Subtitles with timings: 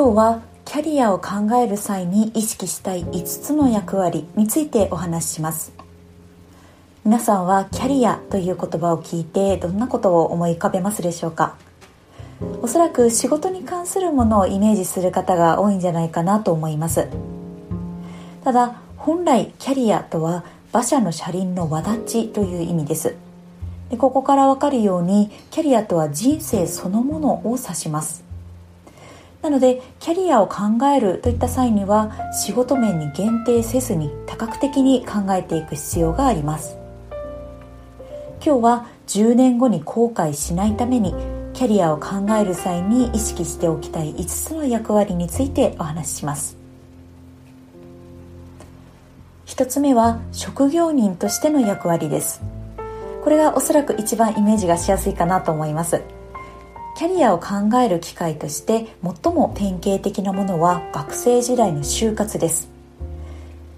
[0.00, 5.74] 今日はキャリアを考える際に意識したい5つの役割についてお話しします。
[7.04, 11.54] 皆さんはキャリアという言葉を聞いてどんなことを思い浮かべますでしょうか？
[12.62, 17.06] おそらく仕事に関するものをイメージする方が多いんじゃないかなと思います。
[18.42, 23.16] ただ本来キャリアとは馬車の車輪の輪立ちという意味です。
[23.90, 28.29] でここからわかるようにキャリアとは人生そのものを指します。
[29.42, 36.76] なのでキャリアを考えるといった際には仕事面に限定せずに多角的に考えていく必要があります。
[38.44, 41.14] 今日は10年後に後悔しないために
[41.52, 46.56] キャリアを考える際に意識しておきたい5つの役割についてお話しします。
[49.46, 52.40] 1つ目は職業人としての役割です。
[53.22, 56.02] これがおそらく一番イメージがしやすいかなと思います。
[57.00, 62.68] キャリアを考える機会として最も典型的なものは学生時代の就活です。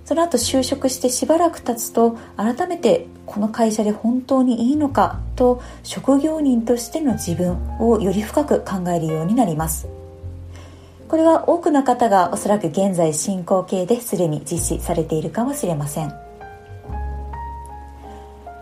[0.04, 9.86] その後就職してしばらく経つと改めてこの会社で本当にいいのかと職業人としての自分をより深く考えるようになります。
[11.08, 16.12] これは多くの方がおそらく現在進行形ですでに実施されているかもしれません。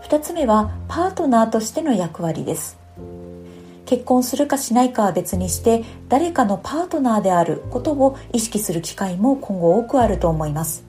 [0.03, 2.80] 2つ目はパートナーとしての役割です。
[3.91, 10.85] 結婚するかしないかは別にして誰かのパートナーであることを意識する機会も今後多くあると思います。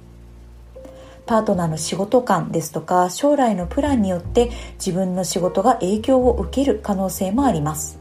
[1.26, 7.98] パートナーの仕事観ですとか将来のプランによって自分の仕事が影響を受ける可能性もあります。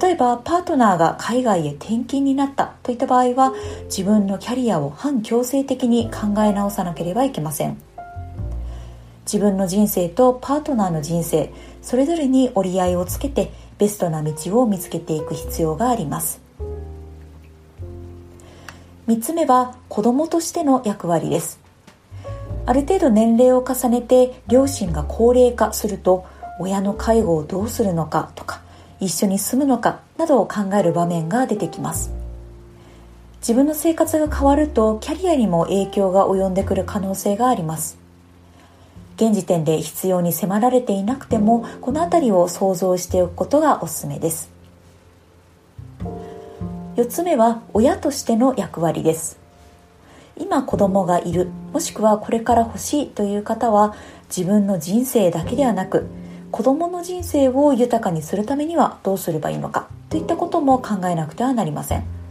[0.00, 3.52] 例えばパートナーが海外へ転勤になったといった場合は
[3.86, 7.76] 自分のキャリアを反強制的に考え直さなければいけません。
[9.24, 16.40] 自分の人生とパートナーの人生それぞれに折り合いをつけてベストな道を見つけていく必要があります。
[19.08, 21.58] 3つ目は子供としての役割です。
[22.64, 26.24] ある程度年齢を重ねて両親が高齢化すると
[26.60, 28.62] 親の介護をどうするのかとか
[29.00, 32.12] 一緒に住むのかなどを考える場面が出てきます。
[33.40, 38.01] 自分の生活が変わるとキャリアにも影響が及んでくる可能性があります。
[39.16, 44.50] 現時点で必要に迫られていなくてもこの辺りを想像しておくことがおすすめです。
[46.96, 49.38] 4つ目は親としての役割です。
[50.38, 53.94] 今子供がいるもしくはこれから欲しいという方は
[54.34, 56.06] 自分の人生だけではなく
[56.50, 62.21] 子供の人生を豊かにするためにはどうすればいいのかといったことも考えなくてはなりません。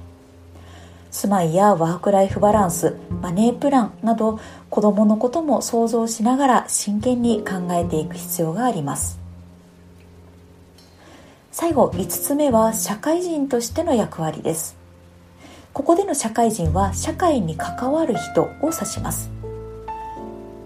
[1.22, 4.40] 住まいやワークライフバランスマネープランなど
[4.72, 9.20] 子どものことも想像しながら真剣に考えていく必要があります。
[11.52, 14.76] 最後5つ目は社会人としての役割です。
[15.74, 19.30] ここでの社会人は社会に関わる人を指します。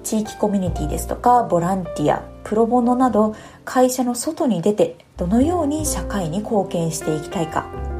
[0.05, 3.35] 地域コミュニティですとかボランティアプロボノなど
[3.65, 7.94] 会社の外に出てどのように社会に貢献していきたいか。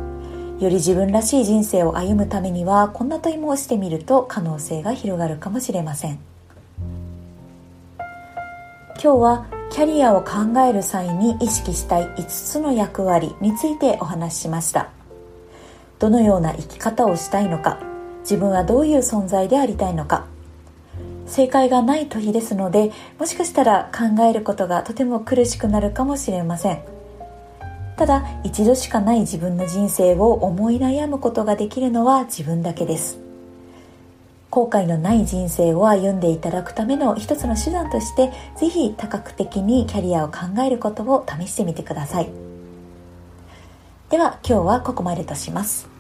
[0.60, 6.20] より自分らしい人生を歩むためにはこんな問いもしてみると可能性が広がるかもしれません。
[9.02, 14.90] 今日はキャリアを考える際に意識したい5つの役割についてお話ししました。
[16.00, 17.80] どのような生き方をしたいのか
[18.22, 20.26] 自分はどういう存在でありたいのか。
[21.28, 26.94] 正解がない問いですのでもしかしたら考えることがとても苦しくなるかもしれません。
[27.97, 33.19] ただ一度しかない自分の人生を思い悩むことができるのは自分だけです。
[34.50, 42.29] 後悔のない人生を歩んでいただくための一つの手段としてぜひ多角的にキャリアを考えることを試してみてください。
[44.09, 45.94] では今日はここまでとします。